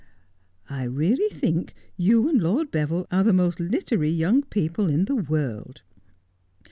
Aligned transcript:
'I 0.67 0.85
really 0.85 1.29
think 1.29 1.75
you 1.95 2.27
and 2.27 2.41
Lord 2.41 2.71
Beville 2.71 3.05
are 3.11 3.23
the 3.23 3.33
most 3.33 3.59
littery 3.59 4.09
young 4.09 4.41
people 4.41 4.89
in 4.89 5.05
the 5.05 5.15
world.' 5.15 5.83